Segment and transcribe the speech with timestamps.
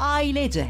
[0.00, 0.66] Ailece.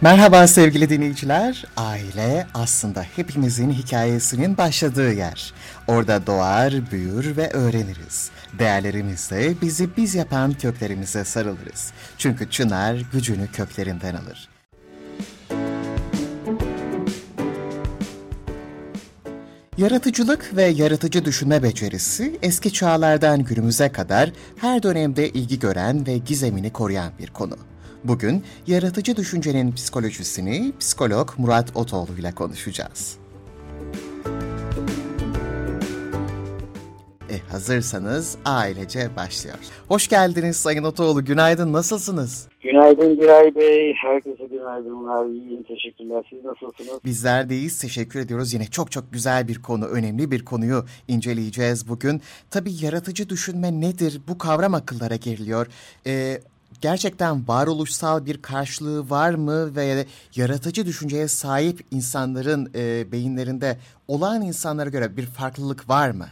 [0.00, 1.64] Merhaba sevgili dinleyiciler.
[1.76, 5.54] Aile aslında hepimizin hikayesinin başladığı yer.
[5.88, 8.30] Orada doğar, büyür ve öğreniriz.
[8.58, 11.92] Değerlerimizle bizi biz yapan köklerimize sarılırız.
[12.18, 14.51] Çünkü çınar gücünü köklerinden alır.
[19.78, 26.72] Yaratıcılık ve yaratıcı düşünme becerisi eski çağlardan günümüze kadar her dönemde ilgi gören ve gizemini
[26.72, 27.56] koruyan bir konu.
[28.04, 33.21] Bugün yaratıcı düşüncenin psikolojisini psikolog Murat Otoğlu ile konuşacağız.
[37.52, 39.56] Hazırsanız ailece başlıyor.
[39.88, 41.24] Hoş geldiniz Sayın Otoğlu.
[41.24, 41.72] Günaydın.
[41.72, 42.48] Nasılsınız?
[42.60, 43.94] Günaydın Giray Bey.
[43.94, 45.26] Herkese günaydınlar.
[45.26, 45.62] İyiyim.
[45.62, 46.24] Teşekkürler.
[46.30, 47.04] Siz nasılsınız?
[47.04, 47.78] Bizler de iyiyiz.
[47.78, 48.54] Teşekkür ediyoruz.
[48.54, 52.20] Yine çok çok güzel bir konu, önemli bir konuyu inceleyeceğiz bugün.
[52.50, 54.20] Tabii yaratıcı düşünme nedir?
[54.28, 55.66] Bu kavram akıllara geriliyor.
[56.06, 56.40] Ee,
[56.80, 63.78] gerçekten varoluşsal bir karşılığı var mı ve yaratıcı düşünceye sahip insanların e, beyinlerinde
[64.08, 66.26] olağan insanlara göre bir farklılık var mı?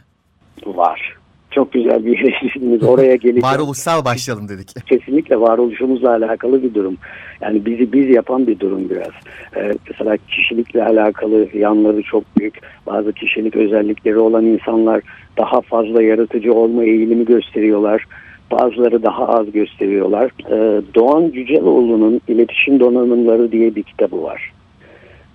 [0.67, 1.21] Var.
[1.51, 2.83] Çok güzel bir eleştiriniz.
[2.83, 3.43] Oraya geleceğim.
[3.43, 4.87] Varoluşsal başlayalım dedik.
[4.87, 6.97] Kesinlikle varoluşumuzla alakalı bir durum.
[7.41, 9.13] Yani bizi biz yapan bir durum biraz.
[9.57, 12.59] Ee, mesela kişilikle alakalı yanları çok büyük.
[12.87, 15.01] Bazı kişilik özellikleri olan insanlar
[15.39, 18.05] daha fazla yaratıcı olma eğilimi gösteriyorlar.
[18.51, 20.31] Bazıları daha az gösteriyorlar.
[20.47, 24.53] Ee, Doğan Cüceloğlu'nun İletişim Donanımları diye bir kitabı var.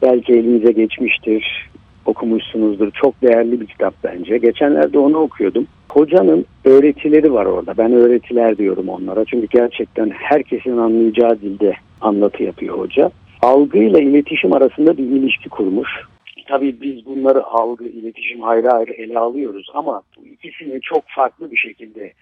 [0.01, 1.69] Belki elinize geçmiştir
[2.05, 2.91] okumuşsunuzdur.
[2.91, 4.37] Çok değerli bir kitap bence.
[4.37, 5.67] Geçenlerde onu okuyordum.
[5.89, 7.77] Hocanın öğretileri var orada.
[7.77, 9.25] Ben öğretiler diyorum onlara.
[9.25, 13.11] Çünkü gerçekten herkesin anlayacağı dilde anlatı yapıyor hoca.
[13.41, 15.89] Algıyla iletişim arasında bir ilişki kurmuş.
[16.47, 20.01] Tabii biz bunları algı, iletişim ayrı ayrı ele alıyoruz ama
[20.33, 22.13] ikisini çok farklı bir şekilde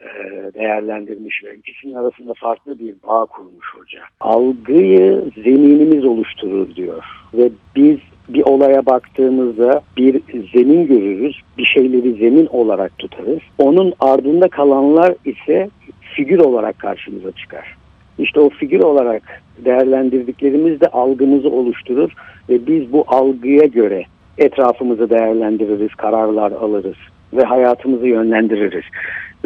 [0.00, 0.08] e,
[0.54, 4.00] değerlendirmiş ve ikisinin arasında farklı bir bağ kurmuş hoca.
[4.20, 7.04] Algıyı zeminimiz oluşturur diyor
[7.34, 7.98] ve biz
[8.34, 10.22] bir olaya baktığımızda bir
[10.52, 13.40] zemin görürüz, bir şeyleri zemin olarak tutarız.
[13.58, 15.70] Onun ardında kalanlar ise
[16.16, 17.76] figür olarak karşımıza çıkar.
[18.18, 19.22] İşte o figür olarak
[19.64, 22.12] değerlendirdiklerimiz de algımızı oluşturur
[22.48, 24.04] ve biz bu algıya göre
[24.38, 26.96] etrafımızı değerlendiririz, kararlar alırız
[27.32, 28.84] ve hayatımızı yönlendiririz.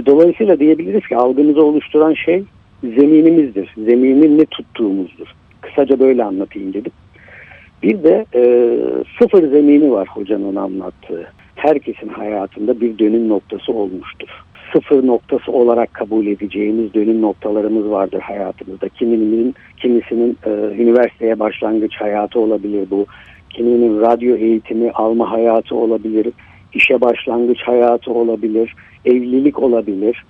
[0.07, 2.45] Dolayısıyla diyebiliriz ki algımızı oluşturan şey
[2.83, 3.75] zeminimizdir.
[3.77, 5.27] Zeminin ne tuttuğumuzdur.
[5.61, 6.93] Kısaca böyle anlatayım dedim.
[7.87, 8.43] Bir de e,
[9.19, 11.27] sıfır zemini var hocanın anlattığı.
[11.57, 14.29] Herkesin hayatında bir dönüm noktası olmuştur.
[14.73, 18.89] Sıfır noktası olarak kabul edeceğimiz dönüm noktalarımız vardır hayatımızda.
[18.89, 20.51] Kiminin, kimisinin e,
[20.83, 23.07] üniversiteye başlangıç hayatı olabilir bu.
[23.51, 26.27] Kiminin radyo eğitimi alma hayatı olabilir.
[26.75, 28.75] işe başlangıç hayatı olabilir.
[29.05, 30.25] Evlilik olabilir.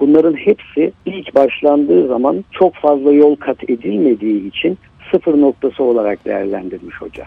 [0.00, 4.78] Bunların hepsi ilk başlandığı zaman çok fazla yol kat edilmediği için
[5.12, 7.24] sıfır noktası olarak değerlendirmiş hoca.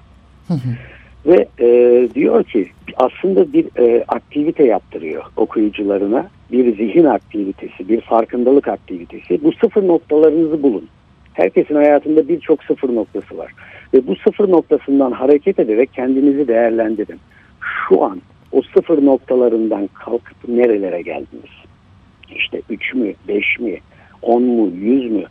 [1.26, 6.28] Ve e, diyor ki aslında bir e, aktivite yaptırıyor okuyucularına.
[6.52, 9.44] Bir zihin aktivitesi, bir farkındalık aktivitesi.
[9.44, 10.88] Bu sıfır noktalarınızı bulun.
[11.34, 13.52] Herkesin hayatında birçok sıfır noktası var.
[13.94, 17.20] Ve bu sıfır noktasından hareket ederek kendinizi değerlendirin.
[17.90, 18.22] Şu an
[18.52, 21.52] o sıfır noktalarından kalkıp nerelere geldiniz?
[22.36, 23.78] İşte 3 mü, 5 mi,
[24.22, 25.24] 10 mu, 100 mü?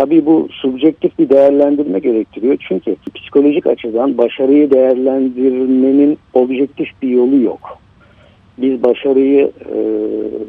[0.00, 2.56] Tabii bu subjektif bir değerlendirme gerektiriyor.
[2.68, 7.78] Çünkü psikolojik açıdan başarıyı değerlendirmenin objektif bir yolu yok.
[8.58, 9.78] Biz başarıyı e,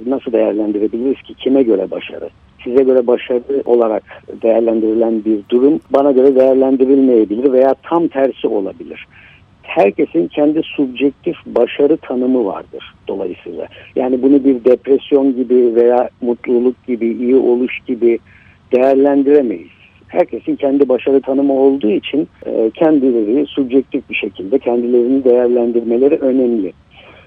[0.10, 1.34] nasıl değerlendirebiliriz ki?
[1.34, 2.30] Kime göre başarı?
[2.64, 4.04] Size göre başarı olarak
[4.42, 9.08] değerlendirilen bir durum bana göre değerlendirilmeyebilir veya tam tersi olabilir.
[9.64, 13.68] Herkesin kendi subjektif başarı tanımı vardır dolayısıyla.
[13.96, 18.20] Yani bunu bir depresyon gibi veya mutluluk gibi, iyi oluş gibi
[18.72, 19.72] değerlendiremeyiz.
[20.08, 26.74] Herkesin kendi başarı tanımı olduğu için e, kendileri subjektif bir şekilde kendilerini değerlendirmeleri önemli.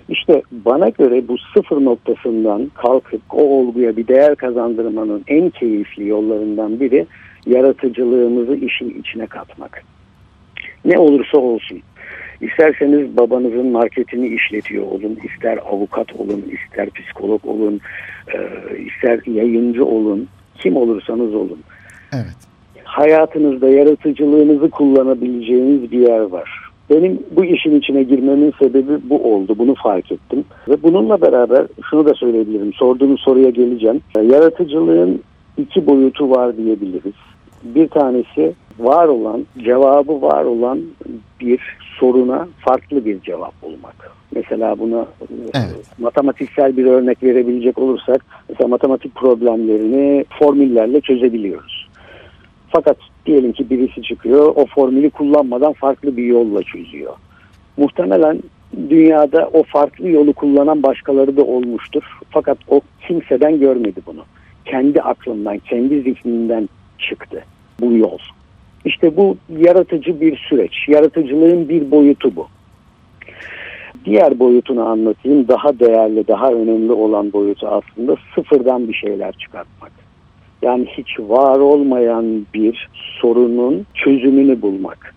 [0.08, 6.80] İşte bana göre bu sıfır noktasından kalkıp o olguya bir değer kazandırmanın en keyifli yollarından
[6.80, 7.06] biri
[7.46, 9.84] yaratıcılığımızı işin içine katmak.
[10.84, 11.80] Ne olursa olsun.
[12.40, 17.80] İsterseniz babanızın marketini işletiyor olun, ister avukat olun, ister psikolog olun,
[18.34, 18.38] e,
[18.78, 21.58] ister yayıncı olun, kim olursanız olun.
[22.12, 22.36] Evet.
[22.84, 26.64] Hayatınızda yaratıcılığınızı kullanabileceğiniz bir yer var.
[26.90, 29.54] Benim bu işin içine girmemin sebebi bu oldu.
[29.58, 30.44] Bunu fark ettim.
[30.68, 32.72] Ve bununla beraber şunu da söyleyebilirim.
[32.72, 34.00] Sorduğunuz soruya geleceğim.
[34.22, 35.22] Yaratıcılığın
[35.58, 37.14] iki boyutu var diyebiliriz.
[37.62, 40.80] Bir tanesi var olan, cevabı var olan
[41.40, 41.60] bir
[42.00, 44.12] soruna farklı bir cevap bulmak.
[44.34, 45.06] Mesela buna
[45.54, 45.98] evet.
[45.98, 51.88] matematiksel bir örnek verebilecek olursak mesela matematik problemlerini formüllerle çözebiliyoruz.
[52.68, 52.96] Fakat
[53.26, 57.12] diyelim ki birisi çıkıyor o formülü kullanmadan farklı bir yolla çözüyor.
[57.76, 58.40] Muhtemelen
[58.90, 62.02] dünyada o farklı yolu kullanan başkaları da olmuştur.
[62.30, 64.24] Fakat o kimseden görmedi bunu.
[64.64, 67.44] Kendi aklından, kendi zihninden çıktı
[67.80, 68.18] bu yol.
[68.84, 70.72] İşte bu yaratıcı bir süreç.
[70.88, 72.46] Yaratıcılığın bir boyutu bu.
[74.04, 75.48] Diğer boyutunu anlatayım.
[75.48, 79.92] Daha değerli, daha önemli olan boyutu aslında sıfırdan bir şeyler çıkartmak.
[80.62, 82.88] Yani hiç var olmayan bir
[83.20, 85.14] sorunun çözümünü bulmak.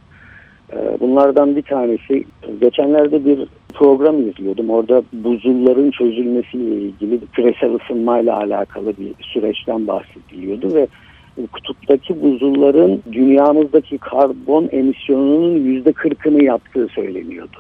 [0.74, 2.24] Ee, bunlardan bir tanesi
[2.62, 4.70] geçenlerde bir program izliyordum.
[4.70, 10.88] Orada buzulların çözülmesiyle ilgili küresel ısınmayla alakalı bir süreçten bahsediliyordu ve
[11.52, 17.58] kutuptaki buzulların dünyamızdaki karbon emisyonunun yüzde kırkını yaptığı söyleniyordu.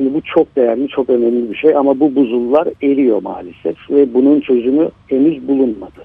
[0.00, 4.40] Şimdi bu çok değerli, çok önemli bir şey ama bu buzullar eriyor maalesef ve bunun
[4.40, 6.04] çözümü henüz bulunmadı.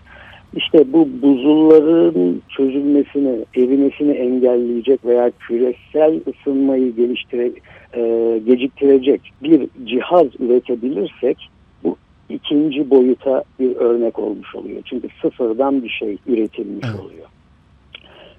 [0.55, 7.51] İşte bu buzulların çözülmesini, erimesini engelleyecek veya küresel ısınmayı geliştire,
[7.93, 8.01] e,
[8.45, 11.49] geciktirecek bir cihaz üretebilirsek
[11.83, 11.97] bu
[12.29, 14.81] ikinci boyuta bir örnek olmuş oluyor.
[14.85, 16.99] Çünkü sıfırdan bir şey üretilmiş evet.
[16.99, 17.27] oluyor.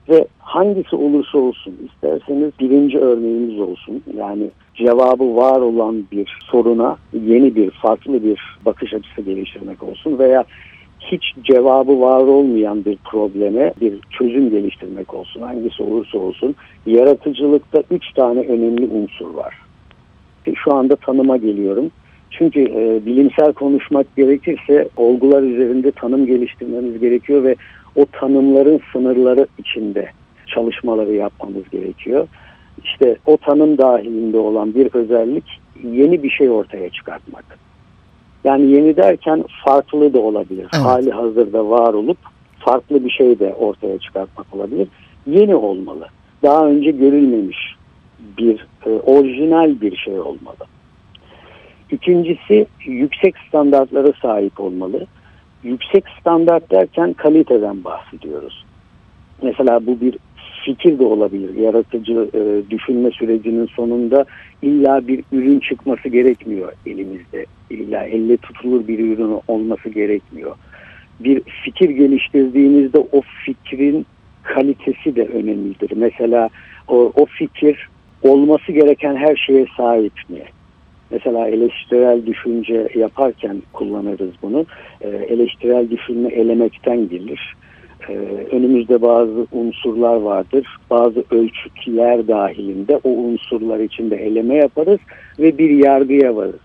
[0.08, 4.03] Ve hangisi olursa olsun isterseniz birinci örneğimiz olsun.
[4.17, 10.44] Yani cevabı var olan bir soruna yeni bir farklı bir bakış açısı geliştirmek olsun veya
[11.00, 15.43] hiç cevabı var olmayan bir probleme bir çözüm geliştirmek olsun.
[15.43, 16.55] Hangisi olursa olsun
[16.87, 19.55] yaratıcılıkta üç tane önemli unsur var.
[20.55, 21.91] Şu anda tanıma geliyorum.
[22.31, 27.56] Çünkü e, bilimsel konuşmak gerekirse olgular üzerinde tanım geliştirmemiz gerekiyor ve
[27.96, 30.10] o tanımların sınırları içinde
[30.46, 32.28] çalışmaları yapmamız gerekiyor.
[32.84, 35.44] İşte o tanım dahilinde olan bir özellik
[35.82, 37.58] yeni bir şey ortaya çıkartmak.
[38.44, 40.66] Yani yeni derken farklı da olabilir.
[40.75, 40.84] Evet.
[40.84, 42.19] Hali hazırda var olup
[42.58, 44.88] farklı bir şey de ortaya çıkartmak olabilir.
[45.26, 46.06] Yeni olmalı.
[46.43, 47.58] Daha önce görülmemiş
[48.38, 50.66] bir e, orijinal bir şey olmalı.
[51.90, 55.06] İkincisi yüksek standartlara sahip olmalı.
[55.66, 58.64] Yüksek standart derken kaliteden bahsediyoruz.
[59.42, 60.18] Mesela bu bir
[60.64, 61.54] fikir de olabilir.
[61.54, 64.24] Yaratıcı e, düşünme sürecinin sonunda
[64.62, 67.46] illa bir ürün çıkması gerekmiyor elimizde.
[67.70, 70.56] İlla elle tutulur bir ürün olması gerekmiyor.
[71.20, 74.06] Bir fikir geliştirdiğimizde o fikrin
[74.42, 75.92] kalitesi de önemlidir.
[75.96, 76.48] Mesela
[76.88, 77.88] o, o fikir
[78.22, 80.42] olması gereken her şeye sahip mi?
[81.11, 84.67] Mesela eleştirel düşünce yaparken kullanırız bunu.
[85.00, 87.56] E, eleştirel düşünme elemekten gelir.
[88.08, 88.12] E,
[88.53, 90.67] önümüzde bazı unsurlar vardır.
[90.91, 94.99] Bazı ölçütler dahilinde o unsurlar içinde eleme yaparız
[95.38, 96.61] ve bir yargıya varırız.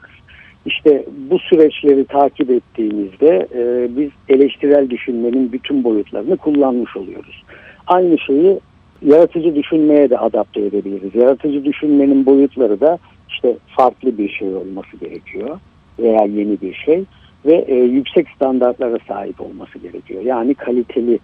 [0.65, 7.43] İşte bu süreçleri takip ettiğimizde e, biz eleştirel düşünmenin bütün boyutlarını kullanmış oluyoruz.
[7.87, 8.59] Aynı şeyi
[9.05, 11.15] yaratıcı düşünmeye de adapte edebiliriz.
[11.15, 12.99] Yaratıcı düşünmenin boyutları da
[13.43, 15.59] işte farklı bir şey olması gerekiyor
[15.99, 17.03] veya yeni bir şey
[17.45, 20.21] ve e, yüksek standartlara sahip olması gerekiyor.
[20.23, 21.19] Yani kaliteli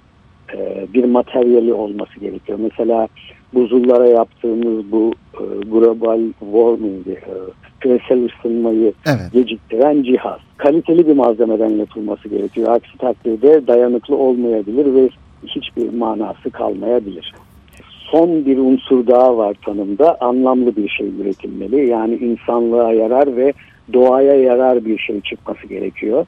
[0.53, 2.59] e, bir materyali olması gerekiyor.
[2.61, 3.07] Mesela
[3.53, 7.17] buzullara yaptığımız bu e, global warming, e,
[7.79, 9.31] küresel ısınmayı evet.
[9.33, 10.39] geciktiren cihaz.
[10.57, 12.71] Kaliteli bir malzemeden yapılması gerekiyor.
[12.71, 15.09] Aksi takdirde dayanıklı olmayabilir ve
[15.47, 17.33] hiçbir manası kalmayabilir
[18.11, 20.17] son bir unsur daha var tanımda.
[20.21, 21.89] Anlamlı bir şey üretilmeli.
[21.89, 23.53] Yani insanlığa yarar ve
[23.93, 26.25] doğaya yarar bir şey çıkması gerekiyor.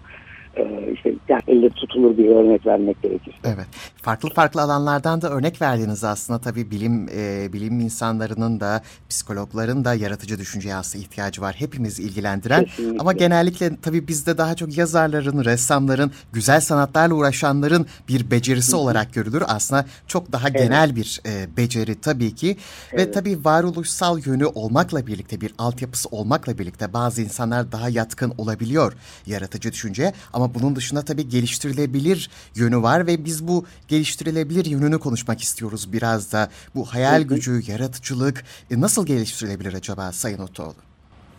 [0.58, 3.40] Ee, işte yani elle tutulur bir örnek vermek gerekir.
[3.44, 3.66] Evet.
[4.02, 9.94] Farklı farklı alanlardan da örnek verdiğiniz aslında tabii bilim e, bilim insanlarının da psikologların da
[9.94, 11.56] yaratıcı düşünceye aslında ihtiyacı var.
[11.58, 12.98] Hepimiz ilgilendiren Kesinlikle.
[13.00, 19.44] ama genellikle tabii bizde daha çok yazarların, ressamların, güzel sanatlarla uğraşanların bir becerisi olarak görülür.
[19.48, 20.60] Aslında çok daha evet.
[20.60, 22.58] genel bir e, beceri tabii ki
[22.92, 23.08] evet.
[23.08, 28.94] ve tabii varoluşsal yönü olmakla birlikte bir altyapısı olmakla birlikte bazı insanlar daha yatkın olabiliyor
[29.26, 35.42] yaratıcı düşünceye ama bunun dışında tabii geliştirilebilir yönü var ve biz bu geliştirilebilir yönünü konuşmak
[35.42, 36.50] istiyoruz biraz da.
[36.76, 40.74] Bu hayal gücü, yaratıcılık e, nasıl geliştirilebilir acaba Sayın Otoğlu?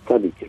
[0.07, 0.49] Tabii ki.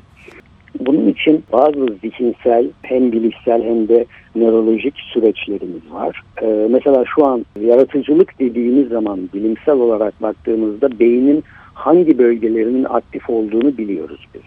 [0.80, 4.06] Bunun için bazı zihinsel hem bilişsel hem de
[4.36, 6.24] nörolojik süreçlerimiz var.
[6.42, 11.44] Ee, mesela şu an yaratıcılık dediğimiz zaman bilimsel olarak baktığımızda beynin
[11.74, 14.42] hangi bölgelerinin aktif olduğunu biliyoruz biz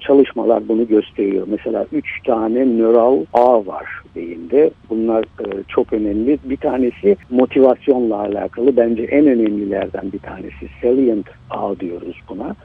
[0.00, 1.46] çalışmalar bunu gösteriyor.
[1.50, 3.84] Mesela üç tane nöral ağ var
[4.16, 4.70] beyinde.
[4.90, 6.38] Bunlar e, çok önemli.
[6.44, 8.76] Bir tanesi motivasyonla alakalı.
[8.76, 12.56] Bence en önemlilerden bir tanesi salient ağ diyoruz buna.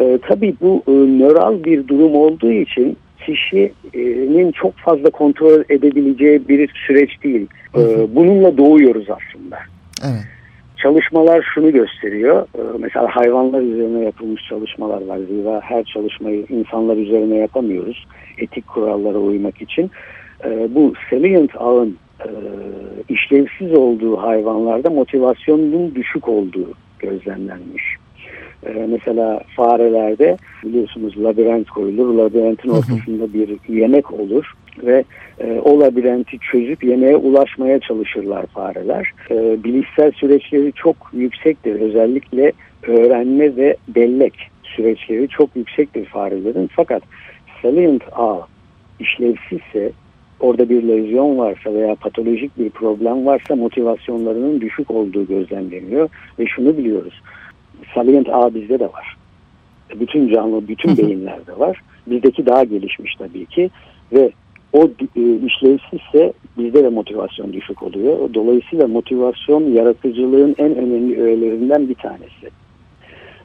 [0.00, 6.70] E, tabii bu e, nöral bir durum olduğu için kişinin çok fazla kontrol edebileceği bir
[6.86, 7.46] süreç değil.
[7.76, 9.58] E, bununla doğuyoruz aslında.
[10.04, 10.39] Evet.
[10.82, 12.46] Çalışmalar şunu gösteriyor.
[12.58, 15.18] E, mesela hayvanlar üzerine yapılmış çalışmalar var.
[15.18, 18.06] Zira her çalışmayı insanlar üzerine yapamıyoruz.
[18.38, 19.90] Etik kurallara uymak için.
[20.44, 22.30] E, bu salient ağın e,
[23.08, 27.84] işlevsiz olduğu hayvanlarda motivasyonun düşük olduğu gözlemlenmiş.
[28.66, 32.14] E, mesela farelerde biliyorsunuz labirent koyulur.
[32.14, 35.04] Labirentin ortasında bir yemek olur ve
[35.40, 39.12] e, o labirenti çözüp yemeğe ulaşmaya çalışırlar fareler.
[39.30, 41.80] E, bilişsel süreçleri çok yüksektir.
[41.80, 46.70] Özellikle öğrenme ve bellek süreçleri çok yüksektir farelerin.
[46.76, 47.02] Fakat
[47.62, 48.38] salient ağ
[49.00, 49.92] işlevsizse
[50.40, 56.08] orada bir lezyon varsa veya patolojik bir problem varsa motivasyonlarının düşük olduğu gözlemleniyor
[56.38, 57.22] ve şunu biliyoruz.
[57.94, 59.16] Salient ağ bizde de var.
[60.00, 61.82] Bütün canlı, bütün beyinlerde var.
[62.06, 63.70] Bizdeki daha gelişmiş tabii ki
[64.12, 64.32] ve
[64.72, 68.34] o e, işlevsizse bizde de motivasyon düşük oluyor.
[68.34, 72.50] Dolayısıyla motivasyon yaratıcılığın en önemli öğelerinden bir tanesi.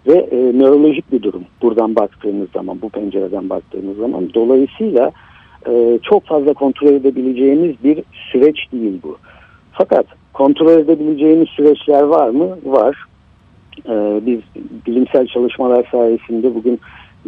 [0.08, 4.29] Ve e, nörolojik bir durum buradan baktığımız zaman, bu pencereden baktığımız zaman.
[4.34, 5.12] Dolayısıyla
[5.70, 9.17] e, çok fazla kontrol edebileceğimiz bir süreç değil bu.
[9.72, 12.58] Fakat kontrol edebileceğimiz süreçler var mı?
[12.65, 13.05] Var.
[13.89, 14.39] E, biz
[14.88, 16.79] bilimsel çalışmalar sayesinde bugün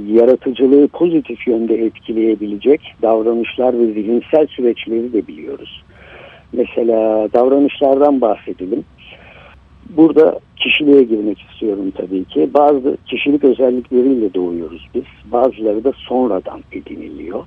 [0.05, 5.83] yaratıcılığı pozitif yönde etkileyebilecek davranışlar ve zihinsel süreçleri de biliyoruz.
[6.53, 8.85] Mesela davranışlardan bahsedelim.
[9.89, 12.49] Burada kişiliğe girmek istiyorum tabii ki.
[12.53, 15.03] Bazı kişilik özellikleriyle doğuyoruz biz.
[15.31, 17.45] Bazıları da sonradan ediniliyor.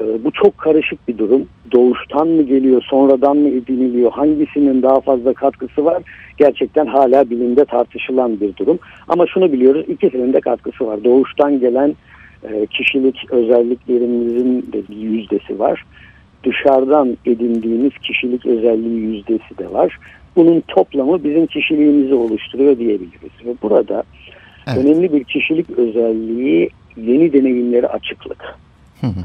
[0.00, 1.46] Ee, bu çok karışık bir durum.
[1.72, 6.02] Doğuştan mı geliyor, sonradan mı ediniliyor, hangisinin daha fazla katkısı var?
[6.36, 8.78] Gerçekten hala bilimde tartışılan bir durum.
[9.08, 11.04] Ama şunu biliyoruz, ikisinin de katkısı var.
[11.04, 11.96] Doğuştan gelen
[12.42, 15.84] e, kişilik özelliklerimizin de bir yüzdesi var.
[16.44, 19.98] Dışarıdan edindiğimiz kişilik özelliği yüzdesi de var.
[20.36, 23.46] Bunun toplamı bizim kişiliğimizi oluşturuyor diyebiliriz.
[23.46, 24.02] Ve burada
[24.66, 24.78] evet.
[24.78, 28.58] önemli bir kişilik özelliği yeni deneyimlere açıklık.
[29.00, 29.24] Hı hı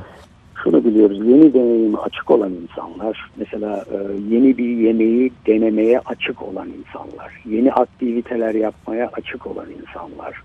[0.63, 3.98] şunu biliyoruz yeni deneyime açık olan insanlar mesela e,
[4.36, 10.41] yeni bir yemeği denemeye açık olan insanlar yeni aktiviteler yapmaya açık olan insanlar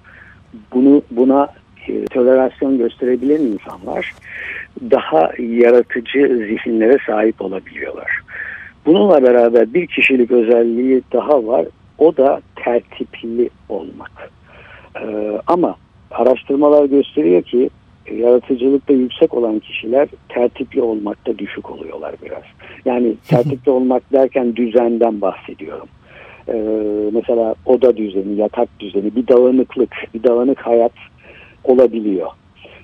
[0.75, 1.49] bunu buna
[1.89, 4.15] e, tolerasyon gösterebilen insanlar
[4.91, 8.21] daha yaratıcı zihinlere sahip olabiliyorlar.
[8.87, 11.67] Bununla beraber bir kişilik özelliği daha var
[11.99, 14.31] o da tertipli olmak.
[15.01, 15.77] Ee, ama
[16.11, 17.71] araştırmalar gösteriyor ki
[18.17, 22.43] yaratıcılıkta yüksek olan kişiler tertipli olmakta düşük oluyorlar biraz.
[22.85, 25.89] Yani tertipli olmak derken düzenden bahsediyorum.
[26.49, 26.55] Ee,
[27.13, 30.93] mesela oda düzeni, yatak düzeni, bir dağınıklık, bir dağınık hayat
[31.65, 32.31] olabiliyor.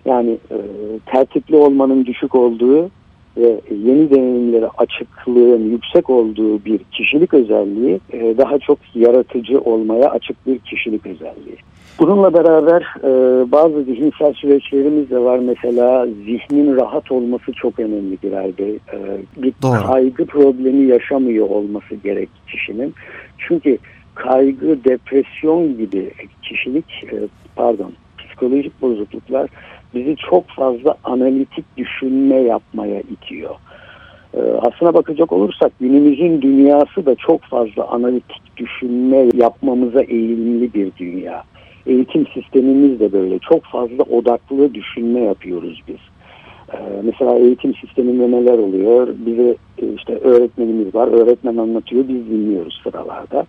[0.04, 0.59] Yani e,
[1.07, 2.90] tertipli olmanın düşük olduğu
[3.37, 10.47] ve yeni deneyimlere açıklığın yüksek olduğu bir kişilik özelliği e, daha çok yaratıcı olmaya açık
[10.47, 11.57] bir kişilik özelliği.
[11.99, 13.11] Bununla beraber e,
[13.53, 15.39] bazı zihinsel süreçlerimiz de var.
[15.39, 18.71] Mesela zihnin rahat olması çok önemlidir herhalde.
[18.73, 18.99] E,
[19.37, 19.87] bir Doğru.
[19.87, 22.95] kaygı problemi yaşamıyor olması gerek kişinin.
[23.39, 23.79] Çünkü
[24.15, 26.11] kaygı, depresyon gibi
[26.43, 27.17] kişilik, e,
[27.57, 29.51] pardon psikolojik bozukluklar
[29.95, 33.55] bizi çok fazla analitik düşünme yapmaya itiyor.
[34.35, 41.45] Ee, aslına bakacak olursak günümüzün dünyası da çok fazla analitik düşünme yapmamıza eğilimli bir dünya.
[41.87, 45.97] Eğitim sistemimiz de böyle çok fazla odaklı düşünme yapıyoruz biz.
[46.73, 49.09] Ee, mesela eğitim sisteminde neler oluyor?
[49.26, 53.47] Bize e, işte öğretmenimiz var, öğretmen anlatıyor, biz dinliyoruz sıralarda.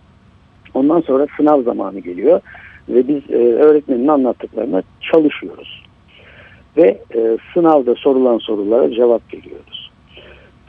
[0.74, 2.40] Ondan sonra sınav zamanı geliyor
[2.88, 5.82] ve biz e, öğretmenin anlattıklarına çalışıyoruz
[6.76, 9.90] ve e, sınavda sorulan sorulara cevap veriyoruz.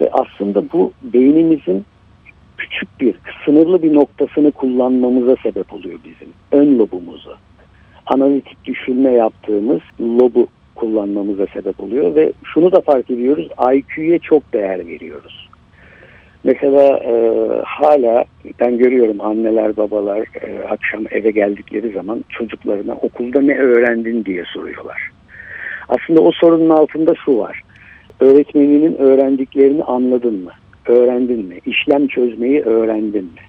[0.01, 1.85] Ve aslında bu beynimizin
[2.57, 6.33] küçük bir, sınırlı bir noktasını kullanmamıza sebep oluyor bizim.
[6.51, 7.35] Ön lobumuzu.
[8.07, 14.87] Analitik düşünme yaptığımız lobu kullanmamıza sebep oluyor ve şunu da fark ediyoruz, IQ'ye çok değer
[14.87, 15.49] veriyoruz.
[16.43, 17.13] Mesela e,
[17.65, 18.25] hala
[18.59, 25.09] ben görüyorum anneler babalar e, akşam eve geldikleri zaman çocuklarına okulda ne öğrendin diye soruyorlar.
[25.89, 27.61] Aslında o sorunun altında şu var.
[28.19, 30.51] Öğretmeninin öğrendiklerini anladın mı?
[30.85, 31.59] Öğrendin mi?
[31.65, 33.41] İşlem çözmeyi öğrendin mi?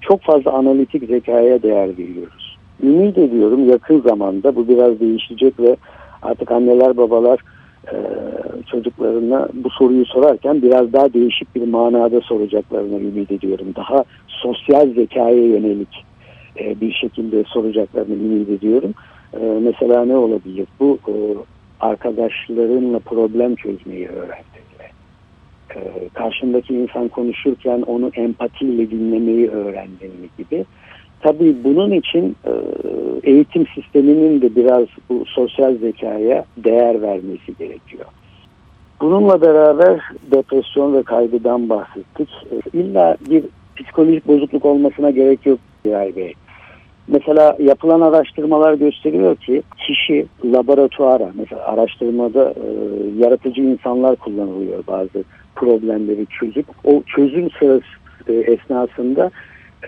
[0.00, 2.45] Çok fazla analitik zekaya değer veriyoruz.
[2.82, 5.76] Ümit ediyorum yakın zamanda bu biraz değişecek ve
[6.22, 7.40] artık anneler babalar
[7.92, 7.96] e,
[8.70, 13.66] çocuklarına bu soruyu sorarken biraz daha değişik bir manada soracaklarını ümit ediyorum.
[13.76, 16.04] Daha sosyal zekaya yönelik
[16.60, 18.94] e, bir şekilde soracaklarını ümit ediyorum.
[19.40, 20.66] E, mesela ne olabilir?
[20.80, 21.14] Bu e,
[21.80, 24.66] arkadaşlarınla problem çözmeyi öğrendi.
[25.76, 30.64] E, karşındaki insan konuşurken onu empatiyle dinlemeyi öğrendin mi gibi.
[31.20, 32.52] Tabii bunun için e,
[33.30, 38.04] eğitim sisteminin de biraz bu sosyal zekaya değer vermesi gerekiyor.
[39.00, 42.28] Bununla beraber depresyon ve kaygıdan bahsettik.
[42.52, 43.44] E, illa bir
[43.76, 46.34] psikolojik bozukluk olmasına gerek yok Bilal Bey.
[47.08, 52.66] Mesela yapılan araştırmalar gösteriyor ki kişi laboratuvara mesela araştırmada e,
[53.18, 55.24] yaratıcı insanlar kullanılıyor bazı
[55.56, 57.84] problemleri çözüp o çözüm sırası
[58.28, 59.30] e, esnasında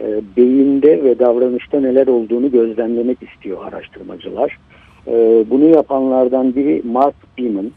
[0.00, 4.59] e, beyinde ve davranışta neler olduğunu gözlemlemek istiyor araştırmacılar.
[5.07, 7.71] E, bunu yapanlardan biri Mark Beeman,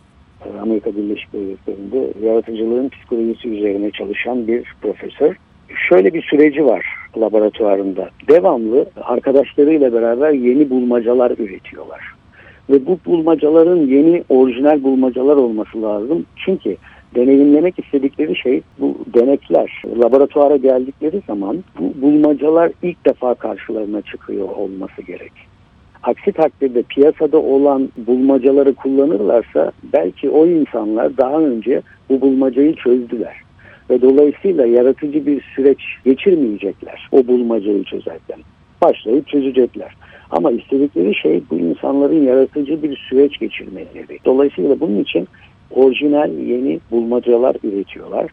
[0.46, 5.36] e, Amerika Birleşik Devletleri'nde yaratıcılığın psikolojisi üzerine çalışan bir profesör.
[5.90, 6.86] Şöyle bir süreci var
[7.18, 8.10] laboratuvarında.
[8.28, 12.02] Devamlı arkadaşlarıyla beraber yeni bulmacalar üretiyorlar.
[12.70, 16.26] Ve bu bulmacaların yeni orijinal bulmacalar olması lazım.
[16.46, 16.78] Çünkü
[17.16, 25.02] deneyimlemek istedikleri şey bu denekler laboratuvara geldikleri zaman bu bulmacalar ilk defa karşılarına çıkıyor olması
[25.02, 25.32] gerek.
[26.04, 33.36] Aksi takdirde piyasada olan bulmacaları kullanırlarsa belki o insanlar daha önce bu bulmacayı çözdüler.
[33.90, 38.40] Ve dolayısıyla yaratıcı bir süreç geçirmeyecekler o bulmacayı çözerken.
[38.82, 39.96] Başlayıp çözecekler.
[40.32, 44.20] Ama istedikleri şey bu insanların yaratıcı bir süreç geçirmeleri.
[44.26, 45.28] Dolayısıyla bunun için
[45.76, 48.32] orijinal yeni bulmacalar üretiyorlar.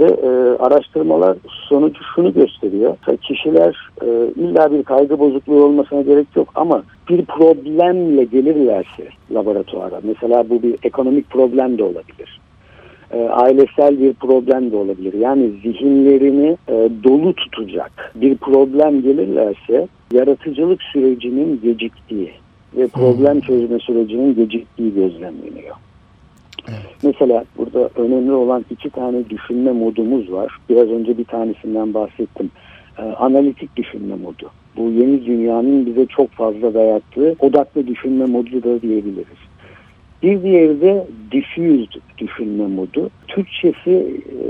[0.00, 0.28] Ve e,
[0.58, 1.36] araştırmalar
[1.68, 2.96] sonucu şunu gösteriyor.
[3.22, 10.50] Kişiler e, illa bir kaygı bozukluğu olmasına gerek yok ama bir problemle gelirlerse laboratuvara, mesela
[10.50, 12.40] bu bir ekonomik problem de olabilir.
[13.10, 15.12] E, ailesel bir problem de olabilir.
[15.12, 22.30] Yani zihinlerini e, dolu tutacak bir problem gelirlerse yaratıcılık sürecinin geciktiği
[22.76, 25.76] ve problem çözme sürecinin geciktiği gözlemleniyor.
[27.02, 30.58] Mesela burada önemli olan iki tane düşünme modumuz var.
[30.68, 32.50] Biraz önce bir tanesinden bahsettim.
[32.98, 34.50] Ee, analitik düşünme modu.
[34.76, 39.38] Bu yeni dünyanın bize çok fazla dayattığı odaklı düşünme modu da diyebiliriz.
[40.22, 43.10] Bir diğeri de diffused düşünme modu.
[43.28, 44.46] Türkçesi e,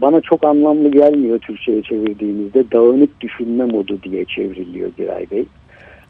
[0.00, 2.70] bana çok anlamlı gelmiyor Türkçe'ye çevirdiğimizde.
[2.72, 5.44] Dağınık düşünme modu diye çevriliyor Giray Bey.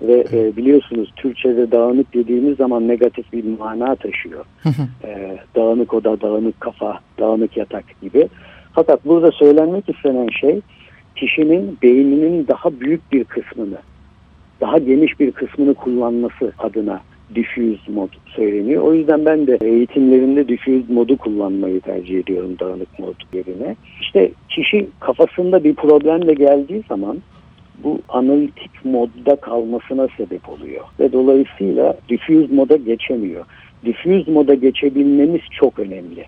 [0.03, 4.45] Ve e, biliyorsunuz Türkçe'de dağınık dediğimiz zaman negatif bir mana taşıyor.
[5.05, 8.29] e, dağınık oda, dağınık kafa, dağınık yatak gibi.
[8.73, 10.61] Fakat burada söylenmek istenen şey
[11.17, 13.79] kişinin beyninin daha büyük bir kısmını,
[14.61, 17.01] daha geniş bir kısmını kullanması adına
[17.35, 18.83] diffuse mod söyleniyor.
[18.83, 23.77] O yüzden ben de eğitimlerimde diffuse modu kullanmayı tercih ediyorum dağınık mod yerine.
[24.01, 27.19] İşte kişi kafasında bir problemle geldiği zaman
[27.85, 30.85] bu analitik modda kalmasına sebep oluyor.
[31.01, 33.45] Ve dolayısıyla diffuse moda geçemiyor.
[33.85, 36.27] Diffuse moda geçebilmemiz çok önemli.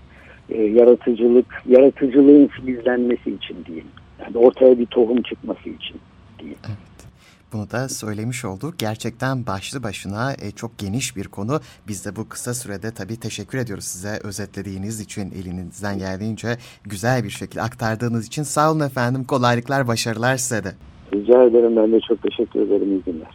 [0.51, 3.85] E, yaratıcılık, yaratıcılığın filizlenmesi için değil.
[4.21, 5.97] Yani ortaya bir tohum çıkması için
[6.41, 6.57] değil.
[6.67, 6.93] Evet.
[7.53, 8.79] Bunu da söylemiş olduk.
[8.79, 11.61] Gerçekten başlı başına e, çok geniş bir konu.
[11.89, 17.31] Biz de bu kısa sürede tabii teşekkür ediyoruz size özetlediğiniz için elinizden geldiğince güzel bir
[17.31, 18.43] şekilde aktardığınız için.
[18.43, 19.25] Sağ olun efendim.
[19.25, 20.73] Kolaylıklar, başarılar size de.
[21.15, 21.77] Rica ederim.
[21.77, 22.93] Ben de çok teşekkür ederim.
[22.93, 23.29] İyi günler.